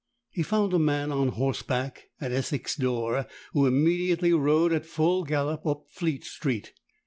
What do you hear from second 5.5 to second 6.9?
up Fleet Street.